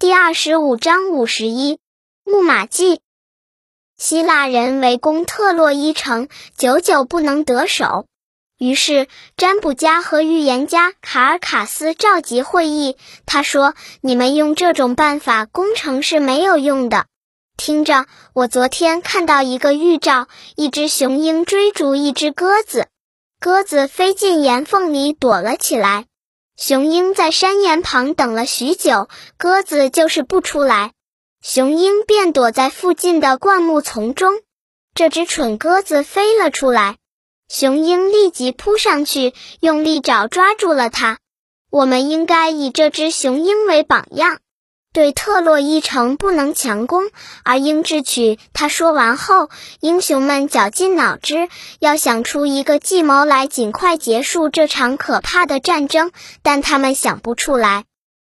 [0.00, 1.78] 第二十五章五十一，
[2.24, 3.02] 木马计。
[3.98, 8.06] 希腊人围攻特洛伊城，久久不能得手。
[8.58, 12.96] 于是，占卜家和预言家卡尔卡斯召集会议。
[13.26, 17.04] 他说：“你们用这种办法攻城是没有用的。
[17.58, 22.88] 听着，我昨天看到一个预兆：一只雄鹰追逐一只鸽子，
[23.38, 26.06] 鸽子飞进岩缝里躲了起来。”
[26.60, 30.92] 雄鹰在山岩旁等了许久，鸽子就是不出来，
[31.40, 34.34] 雄鹰便躲在附近的灌木丛中。
[34.94, 36.98] 这只蠢鸽子飞了出来，
[37.48, 41.18] 雄鹰立即扑上去，用利爪抓住了它。
[41.70, 44.40] 我们应该以这只雄鹰为榜样。
[44.92, 47.04] 对特洛伊城不能强攻，
[47.44, 48.40] 而应智取。
[48.52, 56.10] 他说完后，英雄们绞尽脑汁，要想出一个计谋来尽快结束这场可怕的战争，
[56.42, 57.84] 但他们想不出来。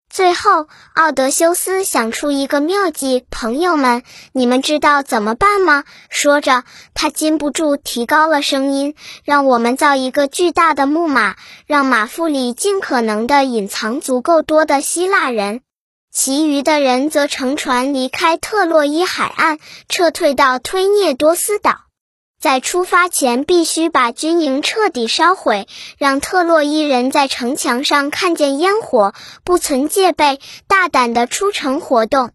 [0.09, 11.36] 最后，奥德修斯想出一个妙计：“朋友们，你们知道怎么办吗？”说着，他禁不住提高了声音：“让我们造一个巨大的木马，
[11.67, 15.59] 让马腹里尽可能的隐藏足够多的希腊人。”
[16.16, 19.58] 其余的人则乘船离开特洛伊海岸，
[19.89, 21.86] 撤退到推涅多斯岛。
[22.39, 32.30] 在出发前，必须把军营彻底烧毁，让特洛伊人在城墙上看见烟火，不存戒备，大胆的出城活动。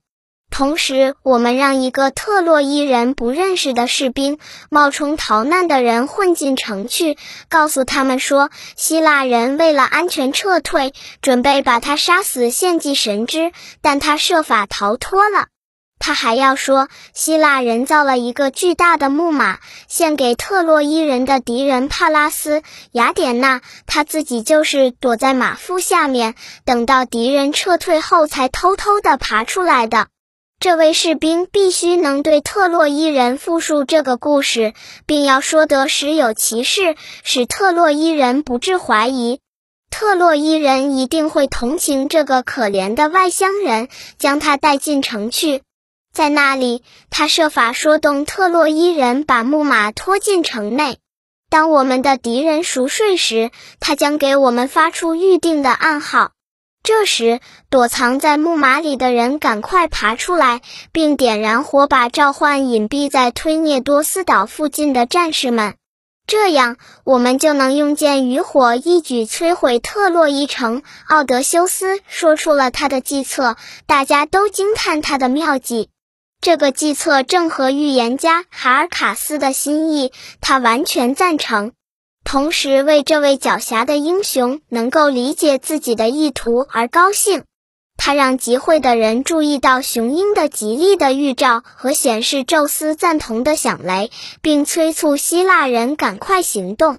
[0.51, 4.39] 同时，我们让一个特洛伊人不认识的士兵
[4.71, 7.17] 冒充逃难的人混进城去，
[7.49, 15.47] 告诉他们说，希腊人为了安全撤退，准备把他杀死献祭神之，但他设法逃脱了。
[16.01, 30.07] 他还要说，希腊人造了一个巨大的木马，献给特洛伊人的敌人帕拉斯、雅典娜，他自己就是躲在马腹下面，等到敌人撤退后才偷偷的爬出来的。
[30.61, 34.75] 这位士兵必须能对特洛伊人复述这个故事，
[35.07, 39.39] 并要说得实有其事，使特洛伊人不致怀疑。
[39.89, 43.89] 特洛伊人一定会同情这个可怜的外乡人，
[44.19, 45.63] 将他带进城去。
[46.13, 50.99] 在那里，他设法说动特洛伊人把木马拖进城内。
[51.49, 56.33] 当我们的敌人熟睡时，他将给我们发出预定的暗号。
[56.83, 65.75] 这时，躲藏在木马里的人赶快爬出来，并点燃火把，召唤隐蔽在推涅多斯岛附近的战士们。
[66.27, 70.83] 这样，我们就能用箭与火一举摧毁特洛伊城。
[71.07, 73.57] 奥德修斯说出了他的计策，
[73.87, 75.89] 大家都惊叹他的妙计。
[76.41, 81.73] 这个计策正合预言家卡尔卡斯的心意，他完全赞成。
[82.31, 87.45] 同时为这位狡黠的英雄能够理解自己的意图而高兴，
[87.97, 94.11] 他让集会的人注意到雄鹰的吉利的预兆和显示宙斯赞同的响雷，
[94.43, 96.99] 并催促希腊人赶快行动。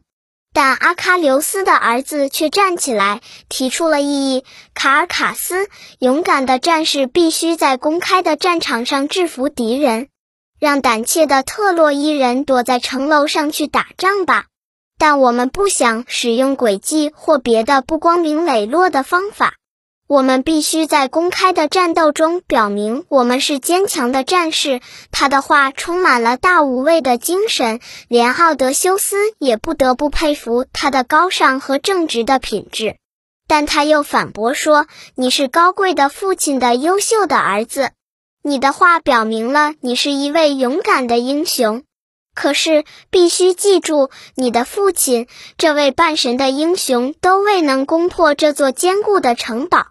[0.52, 5.68] 但阿喀琉斯的儿子却站起来提出了异议：卡尔卡斯，
[6.00, 10.08] 勇敢的战士必须在公开的战场上制服敌人，
[10.60, 14.46] 让胆怯的特洛伊人躲在城楼上去打仗吧。
[15.00, 19.56] 但我们不想使用诡计或别的不光明磊落的方法。
[20.08, 24.82] 我们必须在公开的战斗中表明我们是坚强的战士。
[25.12, 32.96] 他的话充满了大无畏的精神，连奥德修斯也不得不佩服他的高尚和正直的品质。
[33.48, 37.92] 但他又反驳说：“你是高贵的父亲的优秀的儿子，
[38.44, 41.84] 你的话表明了你是一位勇敢的英雄。”
[42.40, 45.28] 可是，必须记住，你的父亲
[45.58, 49.88] 这位半神的英雄都未能攻破这座坚固的城堡。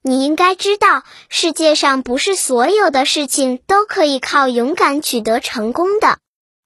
[0.00, 6.18] 你应该知道，世界上不是所有的事情都可以靠勇敢取得成功的。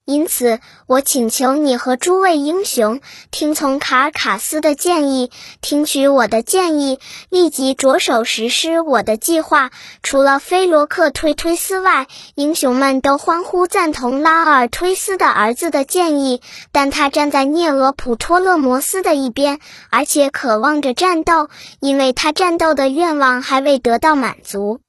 [0.05, 2.99] 因此，我请求你和诸位英雄
[3.31, 5.31] 听从卡尔卡斯的建议，
[5.61, 6.99] 听取我的建议，
[7.29, 9.71] 立即着手实施我的计划。
[10.01, 16.41] 除了菲罗克推推斯外，英雄们都欢呼赞同拉尔推斯的儿子的建议。
[16.73, 19.59] 但他站在涅俄普托勒摩斯的一边，
[19.89, 21.47] 而且渴望着战斗，
[21.79, 24.81] 因为他战斗的愿望还未得到满足。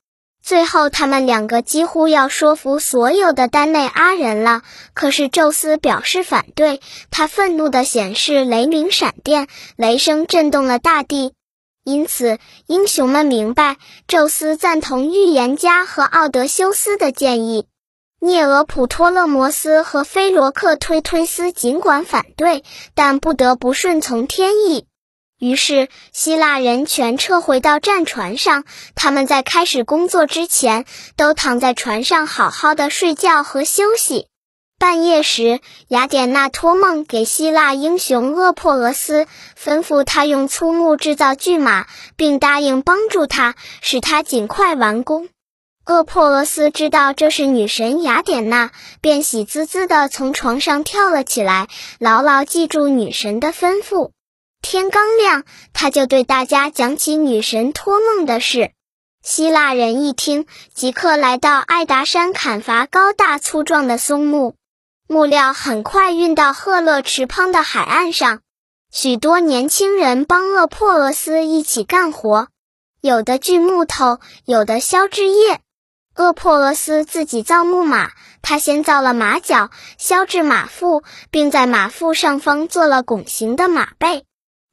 [0.45, 4.61] 最后，他们两个几乎要说服所有的丹内阿人了。
[4.93, 11.33] 可是宙斯表示反对，他愤怒地显示雷鸣闪电，雷声震动了大地。
[11.83, 17.67] 因此，英雄们明白，宙斯赞同预言家和奥德修斯的建议。
[18.21, 22.65] 涅俄普托勒摩斯和菲罗克推推斯尽管反对，
[22.95, 24.87] 但不得不顺从天意。
[25.45, 28.65] 于是希腊人全撤回到战船上。
[28.95, 30.87] 他们在开始工作之前，
[31.17, 34.27] 都躺在船上好好的睡觉和休息。
[34.79, 39.27] 半夜时，雅典娜托梦给希腊英雄厄珀俄斯，
[39.63, 41.85] 吩咐他用粗木制造巨马，
[42.17, 45.29] 并答应帮助他，使他尽快完工。
[45.85, 48.71] 厄珀俄斯知道这是女神雅典娜，
[49.03, 51.69] 便喜滋滋地从床上跳了起来，
[51.99, 54.11] 牢牢记住女神的吩咐。
[54.65, 55.45] 天刚亮，
[55.75, 58.71] 他就对大家讲起女神托梦的事。
[59.23, 64.55] 希腊人一听，即刻来到爱达山砍伐高大粗壮的松木。
[65.07, 68.41] 木料很快运到赫勒池旁的海岸上，
[68.91, 72.49] 许多年轻人帮厄珀俄斯一起干活，
[73.03, 75.61] 有的锯木头，有的削枝叶。
[76.17, 79.69] 厄珀俄斯自己造木马，他先造了马脚，
[79.99, 84.25] 削制马腹，并在马腹上方做了拱形的马背。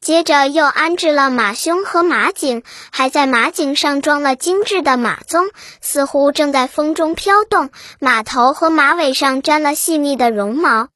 [0.02, 7.70] 接着又安置了马胸和马颈，还在马颈上装了精致的马鬃，似乎正在风中飘动。
[8.00, 10.88] 马头和马尾上沾了细密的绒毛，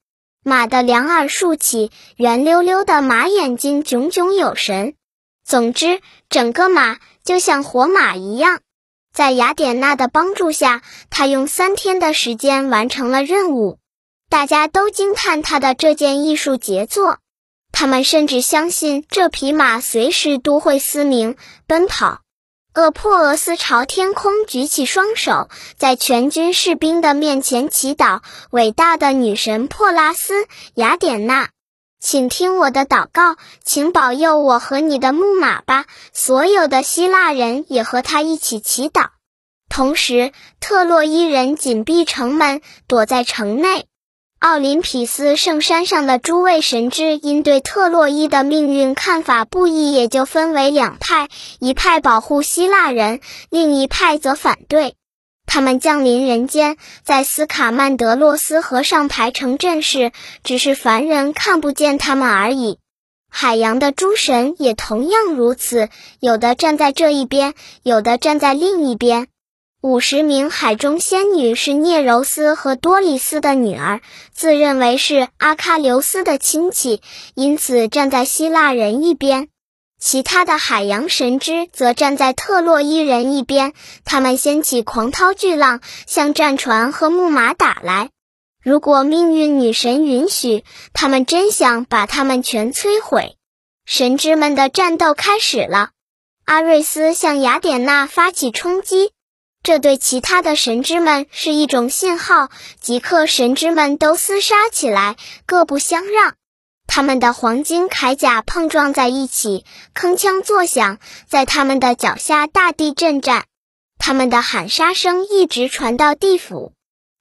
[0.44, 4.96] 马的两耳竖起，圆溜溜的马眼睛炯炯有神。
[5.46, 8.60] 总之，整个马就像活马一样。
[9.14, 10.82] 在雅典娜的帮助下，
[11.12, 13.78] 他用三天的时间完成了任务，
[14.32, 17.20] 大家都惊叹他的这件艺术杰作。
[17.78, 21.36] 他们甚至相信这匹马随时都会嘶鸣
[21.68, 22.22] 奔跑。
[22.74, 31.50] 厄珀俄斯朝天空举起双手，在全军士兵的面前祈祷：“伟大的女神珀拉斯，雅典娜，
[32.00, 33.36] 请听我的祷告，
[33.66, 39.08] 请保佑我和你的木马吧。”所有的希腊人也和他一起祈祷。
[39.68, 40.32] 同时，
[40.62, 43.88] 特洛伊人紧闭城门，躲在城内。
[44.46, 54.94] 奥林匹斯圣山上的诸位神祗因对特洛伊的命运看法不一，也就分为两派：一派保护希腊人，另一派则反对。
[55.48, 60.12] 他们降临人间，在斯卡曼德洛斯河上排成阵势，
[60.44, 62.78] 只是凡人看不见他们而已。
[63.28, 65.90] 海洋的诸神也同样如此，
[66.20, 69.26] 有的站在这一边，有的站在另一边。
[69.86, 74.02] 五十名海中仙女是聂柔斯和多里斯的女儿，
[74.34, 77.04] 自认为是阿喀琉斯的亲戚，
[77.36, 79.48] 因此站在希腊人一边。
[80.00, 83.74] 其他的海洋神之则站在特洛伊人一边。
[84.06, 88.10] 他们掀起狂涛巨浪，向战船和木马打来。
[88.64, 93.36] 如果命运女神允许，他们真想把他们全摧毁。
[93.86, 95.92] 神之们的战斗开始了。
[96.44, 99.12] 阿瑞斯向雅典娜发起冲击。
[99.66, 105.16] 这对其他的神之们是一种信号，即刻神之们都厮杀起来，
[105.48, 106.36] 各不相让。
[106.86, 109.66] 他们的黄金铠甲碰撞在一起，
[109.96, 113.46] 铿锵作响，在他们的脚下大地震颤。
[113.98, 116.74] 他们的喊杀声一直传到地府，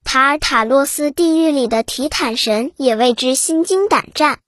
[0.04, 4.40] 塔尔塔洛斯地狱里的提坦神也为之心惊胆战。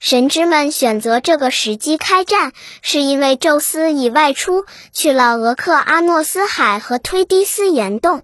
[0.00, 4.64] 神之们选择这个时机开战，是因为宙斯已外出
[4.94, 8.22] 去了俄克阿诺斯海和推迪斯岩洞。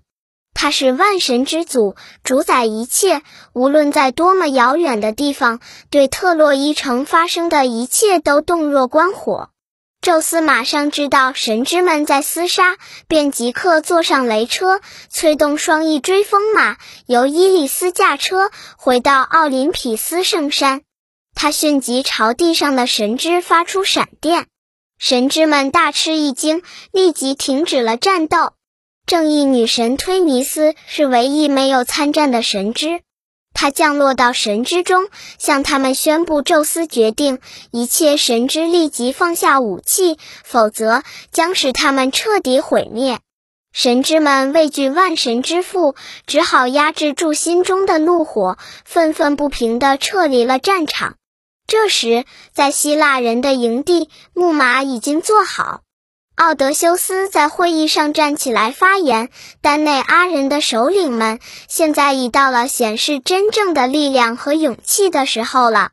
[0.54, 1.94] 他是万神之祖，
[2.24, 3.20] 主宰一切，
[3.52, 9.50] 无论在多么遥远的地方，对特洛伊城发生的一切都洞若观火。
[10.00, 14.80] 宙斯马上知道神之们在厮杀，便即刻坐上雷车，
[15.10, 20.80] 催动双翼追风马，由伊利斯驾车回到奥林匹斯圣山。
[21.38, 24.46] 他迅即朝地上的神之发出闪电，
[24.98, 26.62] 神之们大吃一惊，
[26.92, 28.54] 立即停止了战斗。
[29.04, 33.02] 正义女神忒弥斯是唯一没有参战的神之，
[33.52, 37.38] 她降落到神之中，向他们宣布：宙斯决定
[37.70, 43.20] 一切神之立即放下武器，否则将使他们彻底毁灭。
[43.74, 45.94] 神之们畏惧万神之父，
[46.26, 51.16] 只好压制住心中的怒火，愤愤不平地撤离了战场。
[51.66, 55.80] 这时，在希腊人的营地，木马已经做好。
[56.36, 59.30] 奥德修斯在会议上站起来发言
[59.62, 65.90] ：“丹内阿人的首领们，现在已到了显示真正的力量和勇气的时候了。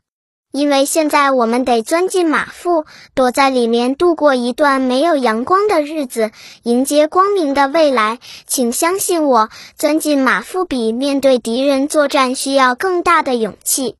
[0.52, 6.30] 因为现在我们得钻进马腹，躲在里面度过一段没有阳光的日子，
[6.62, 8.20] 迎接光明的未来。
[8.46, 13.96] 请相信我，钻进马腹比面对敌人作战需要更大的勇气。”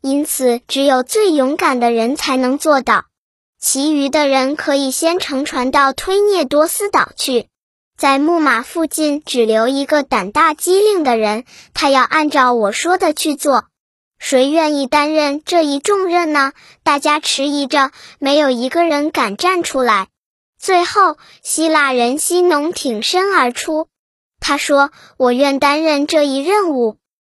[0.00, 3.06] 因此，只有最勇敢的人才能做到。
[3.60, 7.48] 其余的人可以先乘船到推涅多斯岛去，
[7.96, 13.64] 在木马附近只留一个胆大机灵的人，他要按照我说的去做。
[14.20, 16.52] 谁愿意担任这一重任呢？
[16.84, 17.90] 大家迟疑着，
[18.20, 20.06] 没有一个人敢站出来。
[20.60, 23.88] 最后，希腊人西农挺身而出，
[24.38, 26.97] 他说：“我愿担任这一任务，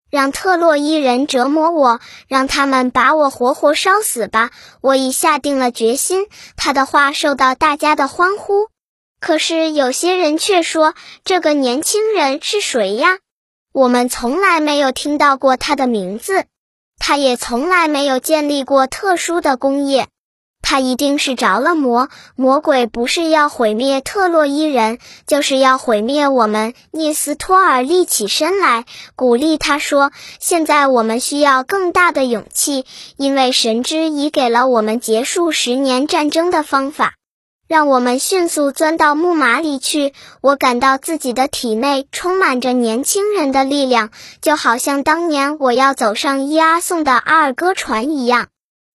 [0.10, 4.52] 让特洛伊人折磨我，让他们把我活活烧死吧！
[4.82, 8.70] 我已下定了决心。”他的话受到大家的欢呼。
[9.20, 10.94] 可是有些人却说
[11.26, 13.20] ：“这个年轻人是谁呀？
[13.74, 16.46] 我们从来没有听到过他的名字。”
[17.02, 20.10] 他也从来没有建立过特殊的工业，
[20.70, 22.10] 他一定是着了魔。
[22.36, 26.76] 魔鬼不是要毁灭特洛伊人，就是要毁灭我们。
[26.92, 28.86] 涅斯托尔立起身来，
[29.16, 32.86] 鼓励他说：“现在我们需要更大的勇气，
[33.18, 37.16] 因为神之已给了我们结束十年战争的方法。”
[37.68, 40.14] 让我们迅速钻到木马里去。
[40.40, 48.50] 我感到自己的体内充满着年轻人的力量，就好像当年我要走上伊阿宋的阿尔戈船一样。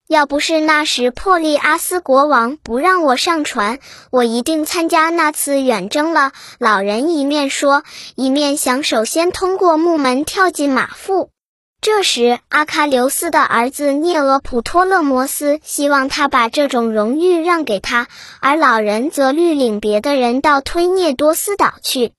[0.07, 3.79] 要不是那时珀利阿斯国王不让我上船，
[4.11, 6.31] 我一定参加那次远征了。
[6.59, 7.83] 老人一面说，
[8.15, 11.31] 一面想首先通过木门跳进马腹。
[11.81, 18.07] 这时，阿喀琉斯的儿子涅俄普托勒摩斯希望他把这种荣誉让给他，
[18.41, 22.13] 而老人则律领别的人到推涅多斯岛去。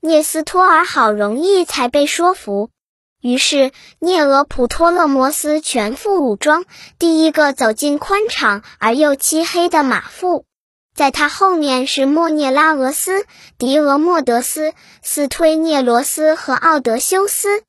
[0.00, 2.70] 涅斯托尔好容易才被说服，
[3.22, 6.64] 于是涅俄普托勒摩斯全副武装，
[6.98, 10.44] 第一个走进宽敞而又漆黑的马腹，
[10.94, 13.24] 在他后面是莫涅拉俄斯、
[13.58, 17.62] 狄俄莫德斯、斯推涅罗斯和奥德修斯。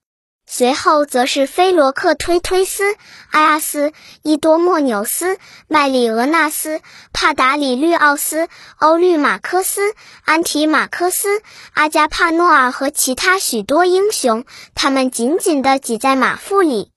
[0.55, 2.83] 随后则是菲罗克推推斯、
[3.31, 3.91] 埃阿斯、
[4.21, 6.79] 伊多莫纽斯、麦里俄纳斯、
[7.11, 9.81] 帕达里律奥斯、欧律马科斯、
[10.23, 11.41] 安提马科斯、
[11.73, 14.45] 阿加帕诺尔和其他许多英雄，
[14.75, 16.91] 他们紧紧地挤在马腹里。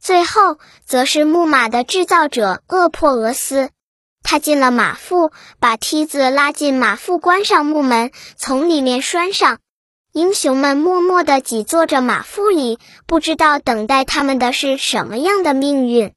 [0.00, 3.68] 最后则是木马的制造者厄珀俄斯，
[4.22, 9.58] 他进了马腹，把梯子拉进马腹，关上木门，从里面拴上。
[10.12, 16.12] 英雄们默默地挤坐着马腹里，不知道等待他们的是什么样的命运。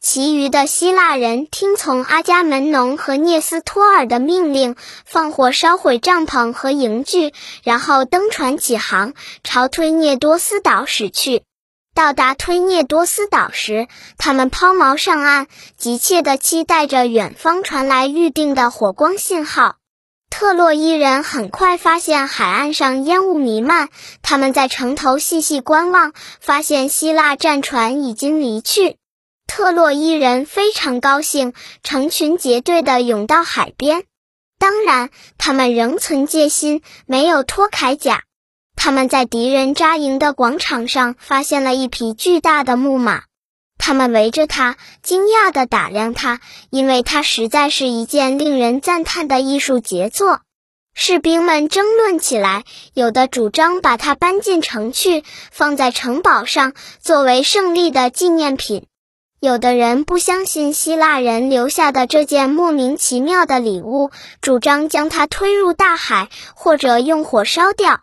[0.00, 7.32] 其余的希腊人听从阿伽门农和涅斯托尔的命令，放火烧毁帐篷和营具，
[7.64, 11.42] 然后登船起航，朝推涅多斯岛驶去。
[11.92, 19.74] 到达推涅多斯岛时，他们抛锚上岸，急切地期待着远方传来预定的火光信号。
[20.30, 23.88] 特洛伊人很快发现海岸上烟雾弥漫，
[24.22, 28.96] 他们在城头细细观望，发现希腊战船已经离去。
[29.46, 34.04] 特洛伊人非常高兴，成群结队地涌到海边。
[34.58, 38.22] 当然，他们仍存戒心，没有脱铠甲。
[38.76, 43.24] 他们在敌人扎营的广场上发现了一匹巨大的木马。
[43.80, 50.42] 他们围着他，惊讶地打量他，因为他实在是一件令人赞叹的艺术杰作。
[50.94, 58.82] 士兵们争论起来，有的主张把它搬进城去，放在城堡上，作为胜利的纪念品；
[59.40, 64.10] 有的人不相信希腊人留下的这件莫名其妙的礼物，
[64.42, 68.00] 主张将它推入大海，或者用火烧掉。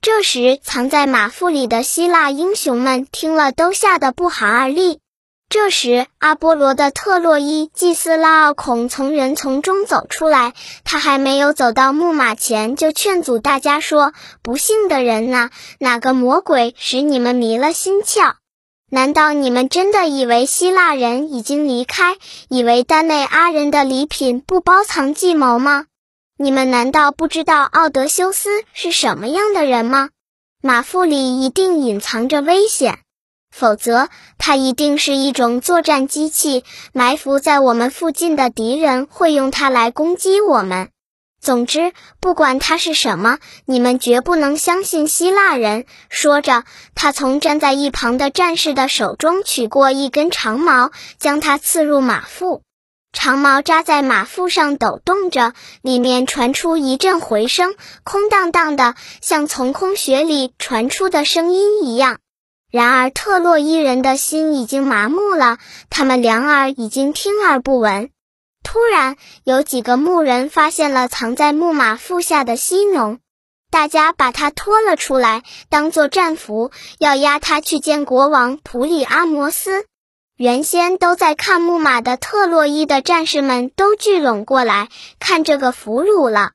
[0.00, 5.00] 这时，藏在马腹里的希腊英雄们听了，都吓得不寒而栗。
[5.50, 10.52] 这时，阿波罗的特洛伊祭司拉奥孔从人丛中走出来。
[10.84, 14.12] 他还没有走到木马前，就劝阻大家说
[14.44, 15.48] ：“不幸的人呐，
[15.80, 18.34] 哪个魔鬼使你们迷了心窍？
[18.90, 22.18] 难道你们真的以为希腊人已经离开，
[22.50, 25.86] 以为丹内阿人的礼品不包藏计谋吗？
[26.36, 30.10] 你们难道不知道奥德修斯是什么样的人吗？
[30.60, 32.98] 马腹里一定隐藏着危险。”
[33.50, 40.90] 否则，它一定是一种作战机器，埋伏在我们附近的敌人会用它来攻击我们。
[41.40, 45.86] 总之，不管它是什么，你们绝不能相信希腊人。
[46.08, 46.64] 说着，
[46.96, 52.62] 他从站在一旁的战士的手中取过一根长矛，将它刺入马腹。
[53.12, 62.18] 长矛扎在马腹上抖动着，里面传出一阵回声，空荡荡的，像从空穴里传出的声音一样。
[62.70, 65.56] 然而，特洛伊人的心已经麻木了，
[65.88, 68.10] 他们两耳已经听而不闻。
[68.62, 73.20] 突然，有几个牧人发现了藏在木马腹下的西农，
[73.70, 79.86] 大家把他拖了出来，当做战俘，要押他去见国王普里阿摩斯。
[80.36, 86.50] 原先都在看木马的特洛伊的战士们都聚拢过来，看这个俘虏了。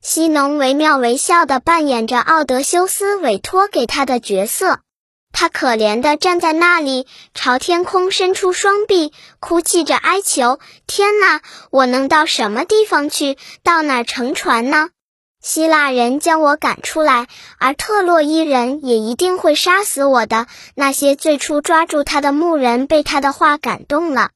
[0.00, 4.80] 西农惟妙惟肖地扮演着奥德修斯委托给他的角色。
[5.40, 13.38] 他可怜的站在那里，朝天空伸出双臂，哭泣着哀求：“天哪，我能到什么地方去？
[13.62, 14.88] 到哪儿乘船呢？
[15.40, 17.28] 希腊人将我赶出来，
[17.60, 24.30] 而特洛伊人也一定会杀死我的。”那些最初抓住他的牧人被他的话感动了。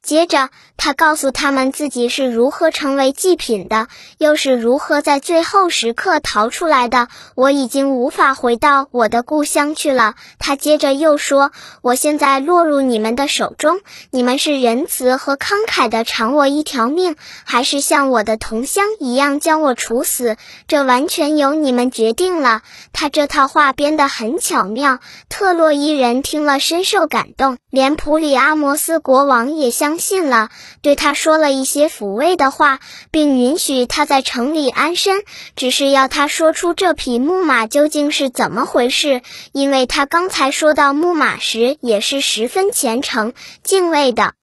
[0.00, 7.08] 接着，他告诉他们自己是如何成为祭品的，又是如何在最后时刻逃出来的。
[7.34, 10.14] 我已经无法回到我的故乡去了。
[10.38, 11.50] 他接着又说
[11.82, 20.36] ：“我现在落入你们的手中，你们是仁慈和慷慨的偿我一条命，还是像我的同乡一样将我处死？
[20.68, 22.62] 这完全由你们决定了。”
[22.94, 25.00] 他这套话编得很巧妙。
[25.28, 29.97] 特洛伊人听了深受感动，连普里阿摩斯国王也相。
[29.98, 30.48] 信了，
[30.80, 35.22] 对他说了一些抚慰的话，并允许他在城里安身，
[35.56, 44.37] 只是要他说出这匹木马究竟是怎么回事，因为他刚才说到木马时也是十分虔诚敬畏的。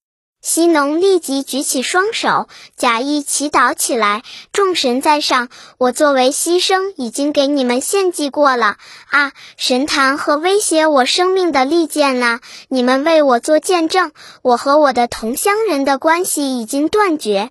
[0.46, 2.48] 西农立即举起双手，
[2.78, 4.22] 假意祈祷起来
[4.54, 5.50] ：“众神在上，
[5.80, 8.78] 我作为牺牲已经给你们献祭过了
[9.10, 9.32] 啊！
[9.58, 12.42] 神坛和威胁我生命的利剑呢？
[12.70, 14.12] 你们为我做见证，
[14.44, 17.50] 我和我的同乡人的关系已经断绝，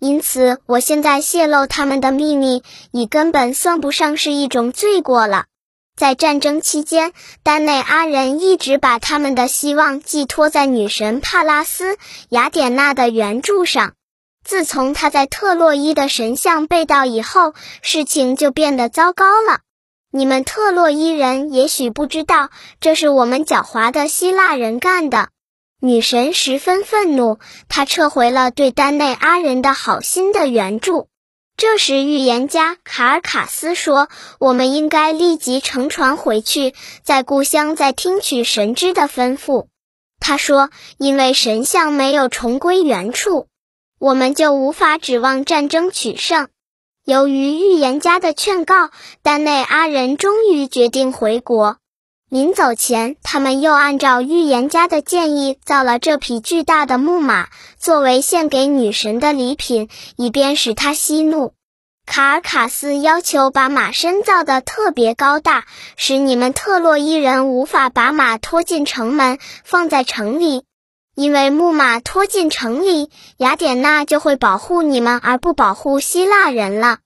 [0.00, 5.44] 因此我现在泄露他们的秘密，已根本算不上是一种罪过了。”
[6.00, 11.98] 在战争期间，丹内阿人一直把他们的希望寄托在女神帕拉斯
[12.30, 13.92] 雅典娜的援助上。
[14.42, 17.52] 自从他在特洛伊的神像被盗以后，
[17.82, 19.58] 事情就变得糟糕了。
[20.10, 22.48] 你们特洛伊人也许不知道，
[22.80, 25.28] 这是我们狡猾的希腊人干的。
[25.82, 27.38] 女神十分愤怒，
[27.68, 31.08] 她撤回了对丹内阿人的好心的援助。
[31.60, 34.08] 这时，预言家卡尔卡斯说
[34.40, 39.66] ：“我们应该立即乘船回去，在故乡再听取神之的吩咐。”
[40.20, 43.46] 他说：“因为神像没有重归原处，
[43.98, 46.48] 我们就无法指望战争取胜。”
[47.04, 48.88] 由于预言家的劝告，
[49.20, 51.76] 丹内阿人终于决定回国。
[52.30, 61.54] 临走前，他们又按照预言家的建议造了这匹巨大的木马，作为献给女神的礼品，以便使她息怒。
[62.06, 65.64] 卡尔卡斯要求把马身造得特别高大，
[65.96, 70.62] 使你们特洛伊人无法把马拖进城门，放在城里，
[71.16, 76.98] 因为木马拖进城里，雅典娜就会保护你们，而不保护希腊人了。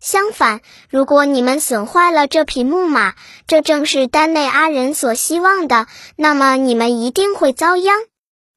[0.00, 3.14] 相反，如果你们损坏了这匹木马，
[3.46, 5.86] 这正是丹内阿人所希望的，
[6.16, 7.94] 那么你们一定会遭殃。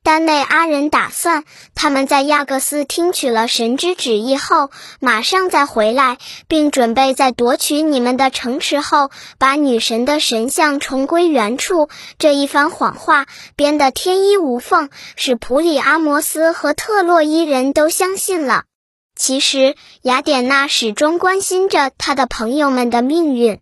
[0.05, 1.43] 丹内阿人打算，
[1.75, 11.89] 他们在亚各斯听取了神之旨意后，马上再回来，并准备在夺取你们的城池后，把女神的神像重归原处。
[12.17, 18.63] 这一番谎话编得天衣无缝，使普里阿摩斯和特洛伊人都相信了。
[19.25, 23.61] 其实，雅典娜始终关心着她的朋友们的命运。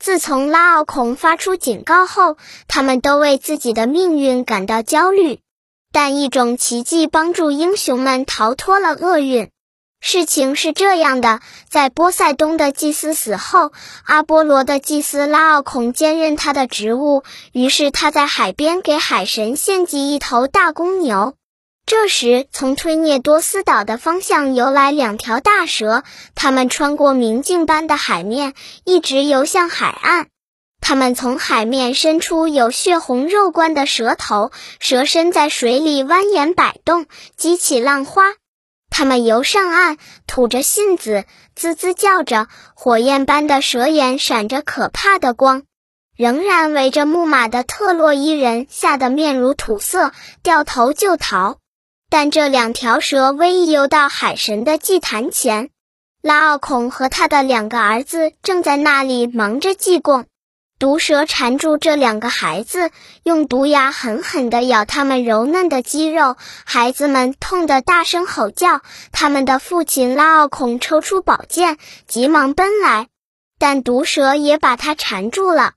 [0.00, 5.40] 自从拉奥孔发出警告后，他们都为自己的命运感到焦虑。
[5.92, 9.50] 但一种奇迹帮助英雄们逃脱了厄运。
[10.00, 13.70] 事情是这样的：在波塞冬的祭司死后，
[14.06, 17.22] 阿波罗的祭司拉奥孔兼任他的职务，
[17.52, 21.34] 于是他在海边给海神献祭一头大公牛。
[21.94, 30.28] 这时，从推涅多斯岛的方向游来两条大蛇，它们穿过明镜般的海面，一直游向海岸。
[30.80, 37.04] 它们从海面伸出有血红肉冠的蛇头，蛇身在水里蜿蜒摆动，
[37.36, 38.22] 激起浪花。
[38.88, 45.64] 它们游上岸，吐着信子，滋滋叫着，火焰般的蛇眼闪着可怕的光。
[46.16, 51.58] 仍然围着木马的特洛伊人吓得面如土色，掉头就逃。
[52.12, 55.70] 但这两条蛇微一游到海神的祭坛前，
[56.20, 60.26] 拉奥孔和他的两个儿子正在那里忙着祭供。
[60.78, 62.90] 毒蛇缠住这两个孩子，
[63.22, 68.82] 用毒牙狠狠地咬他们柔嫩的肌肉，孩子们痛得大声吼叫。
[69.10, 73.08] 他们的父亲拉奥孔抽出宝剑，急忙奔来，
[73.58, 75.72] 但毒蛇也把他缠住了。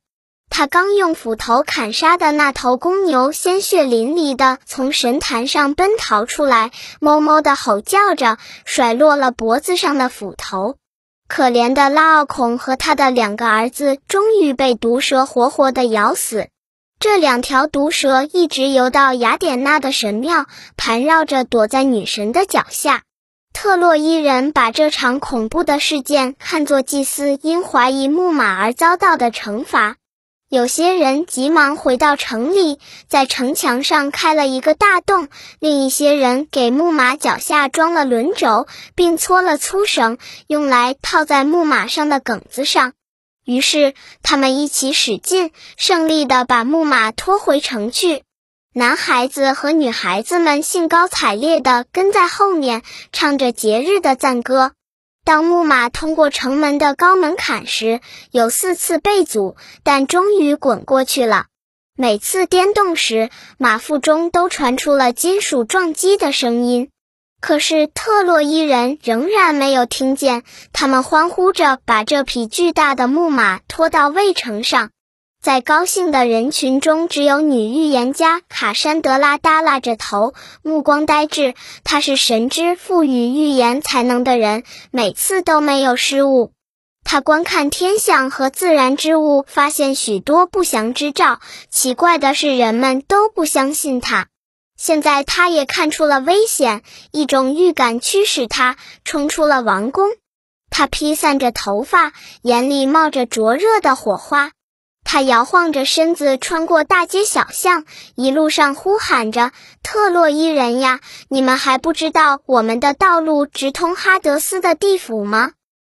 [0.58, 10.78] 他刚用斧头砍杀的那头公牛，鲜血淋漓的从神坛上奔逃出来，哞哞的吼叫着，甩落了脖子上的斧头。
[11.28, 16.48] 可怜的拉奥孔和他的两个儿子，终于被毒蛇活活的咬死。
[17.02, 20.46] 这两条毒蛇一直游到雅典娜的神庙，
[20.78, 23.02] 盘绕着躲在女神的脚下。
[23.52, 29.98] 特洛伊人把这场恐怖的事件看作祭司因怀疑木马而遭到的惩罚。
[30.48, 35.26] 有些人急忙回到城里，在城墙上开了一个大洞；
[35.60, 42.94] 另一些人给木马脚下装了轮轴，并搓了粗绳，用来套在木马上的梗子上。
[43.44, 48.22] 于是，他们一起使劲，胜利地把木马拖回城去。
[48.72, 54.74] 男孩子和女孩子们兴高采烈地跟在后面，唱着节日的赞歌。
[55.26, 61.48] 当木马通过城门的高门槛时，有四次被阻，但终于滚过去了。
[61.98, 66.90] 每次颠动时，马腹中都传出了金属撞击的声音。
[67.42, 74.92] 可是特洛伊人仍然没有听见，他们欢呼着把这匹巨大的木马拖到卫城上。
[75.46, 81.54] 在高兴的人群中，只有女预言家卡珊德拉耷拉着头，目光呆滞。
[81.84, 86.52] 她是神之赋予预言才能的人，每次都没有失误。
[87.04, 91.40] 她观看天象和自然之物，发现许多不祥之兆。
[91.70, 94.26] 奇怪的是，人们都不相信她。
[94.76, 96.82] 现在，她也看出了危险，
[97.12, 100.10] 一种预感驱使她冲出了王宫。
[100.72, 104.50] 她披散着头发，眼里冒着灼热的火花。
[105.08, 109.52] 他摇晃着身子穿过大街小巷，一路上呼喊着
[109.84, 115.52] ：“特洛伊人呀，你们还不知道我们的道路直通哈德斯的地府吗？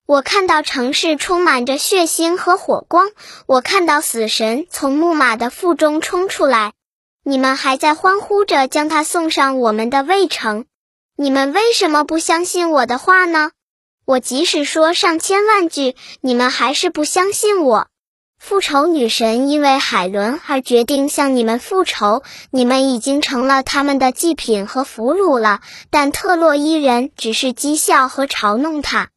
[0.06, 3.08] 我看到城市充满着血腥和火光，
[3.46, 6.72] 我看到死神从木马的腹中冲出来，
[7.24, 10.66] 你们还在欢呼着将他送上我们的卫城。
[11.16, 13.52] 你们为什么不相信我的话呢？
[14.04, 17.86] 我即使说上千万句，你们还是不相信我。”
[18.48, 25.60] 复仇女神因为海伦而决定向你们复仇，你们已经成了他们的祭品和俘虏了。
[25.90, 29.08] 但特洛伊人只是讥笑和嘲弄他。